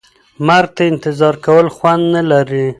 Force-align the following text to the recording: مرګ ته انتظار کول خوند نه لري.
مرګ 0.47 0.69
ته 0.75 0.83
انتظار 0.91 1.35
کول 1.45 1.67
خوند 1.75 2.03
نه 2.15 2.21
لري. 2.31 2.67